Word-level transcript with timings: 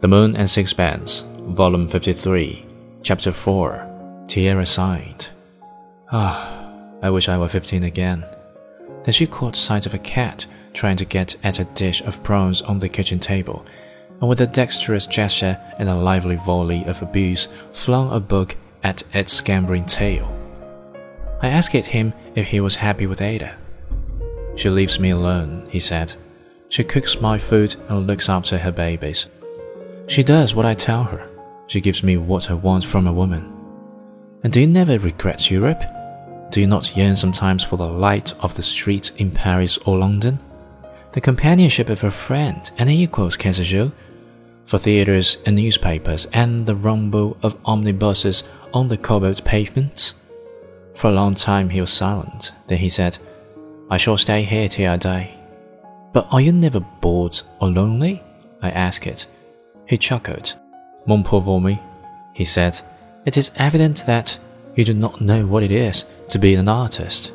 The 0.00 0.06
Moon 0.06 0.36
and 0.36 0.48
Sixpence, 0.48 1.24
Volume 1.40 1.88
53, 1.88 2.64
Chapter 3.02 3.32
4 3.32 4.24
Tiare 4.28 4.64
Sighed. 4.64 5.26
Ah, 6.12 6.72
I 7.02 7.10
wish 7.10 7.28
I 7.28 7.36
were 7.36 7.48
15 7.48 7.82
again. 7.82 8.24
Then 9.02 9.12
she 9.12 9.26
caught 9.26 9.56
sight 9.56 9.86
of 9.86 9.94
a 9.94 9.98
cat 9.98 10.46
trying 10.72 10.98
to 10.98 11.04
get 11.04 11.34
at 11.42 11.58
a 11.58 11.64
dish 11.64 12.00
of 12.02 12.22
prawns 12.22 12.62
on 12.62 12.78
the 12.78 12.88
kitchen 12.88 13.18
table, 13.18 13.66
and 14.20 14.28
with 14.28 14.40
a 14.40 14.46
dexterous 14.46 15.04
gesture 15.04 15.58
and 15.80 15.88
a 15.88 15.98
lively 15.98 16.36
volley 16.36 16.84
of 16.84 17.02
abuse, 17.02 17.48
flung 17.72 18.12
a 18.12 18.20
book 18.20 18.54
at 18.84 19.02
its 19.12 19.32
scampering 19.32 19.84
tail. 19.84 20.32
I 21.42 21.48
asked 21.48 21.74
him 21.74 22.12
if 22.36 22.46
he 22.46 22.60
was 22.60 22.76
happy 22.76 23.08
with 23.08 23.20
Ata. 23.20 23.56
She 24.54 24.70
leaves 24.70 25.00
me 25.00 25.10
alone, 25.10 25.66
he 25.70 25.80
said. 25.80 26.14
She 26.68 26.84
cooks 26.84 27.20
my 27.20 27.36
food 27.36 27.74
and 27.88 28.06
looks 28.06 28.28
after 28.28 28.58
her 28.58 28.70
babies. 28.70 29.26
She 30.08 30.22
does 30.22 30.54
what 30.54 30.64
I 30.64 30.72
tell 30.72 31.04
her. 31.04 31.28
She 31.66 31.82
gives 31.82 32.02
me 32.02 32.16
what 32.16 32.50
I 32.50 32.54
want 32.54 32.82
from 32.82 33.06
a 33.06 33.12
woman. 33.12 33.52
And 34.42 34.50
do 34.50 34.60
you 34.60 34.66
never 34.66 34.98
regret 34.98 35.50
Europe? 35.50 35.82
Do 36.50 36.62
you 36.62 36.66
not 36.66 36.96
yearn 36.96 37.14
sometimes 37.14 37.62
for 37.62 37.76
the 37.76 37.86
light 37.86 38.32
of 38.40 38.54
the 38.54 38.62
streets 38.62 39.10
in 39.10 39.30
Paris 39.30 39.76
or 39.78 39.98
London? 39.98 40.40
The 41.12 41.20
companionship 41.20 41.90
of 41.90 42.04
a 42.04 42.10
friend 42.10 42.70
and 42.78 42.88
equals 42.88 43.36
Casajou? 43.36 43.92
For 44.64 44.78
theatres 44.78 45.38
and 45.44 45.56
newspapers 45.56 46.24
and 46.32 46.64
the 46.64 46.74
rumble 46.74 47.36
of 47.42 47.58
omnibuses 47.66 48.44
on 48.72 48.88
the 48.88 48.96
cobbled 48.96 49.44
pavements? 49.44 50.14
For 50.94 51.08
a 51.08 51.12
long 51.12 51.34
time 51.34 51.68
he 51.68 51.82
was 51.82 51.92
silent. 51.92 52.52
Then 52.66 52.78
he 52.78 52.88
said, 52.88 53.18
I 53.90 53.98
shall 53.98 54.16
stay 54.16 54.42
here 54.42 54.68
till 54.68 54.90
I 54.90 54.96
die. 54.96 55.34
But 56.14 56.28
are 56.30 56.40
you 56.40 56.52
never 56.52 56.80
bored 56.80 57.38
or 57.60 57.68
lonely? 57.68 58.22
I 58.62 58.70
asked 58.70 59.06
it. 59.06 59.26
He 59.88 59.98
chuckled. 59.98 60.56
Mon 61.06 61.24
pauvre 61.24 61.54
ami, 61.54 61.80
he 62.34 62.44
said, 62.44 62.80
it 63.24 63.36
is 63.36 63.50
evident 63.56 64.04
that 64.06 64.38
you 64.74 64.84
do 64.84 64.94
not 64.94 65.20
know 65.20 65.46
what 65.46 65.62
it 65.62 65.72
is 65.72 66.04
to 66.28 66.38
be 66.38 66.54
an 66.54 66.68
artist. 66.68 67.32